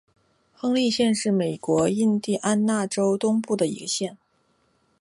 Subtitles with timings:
[0.51, 4.17] 亨利县是美国印地安纳州东部的一个县。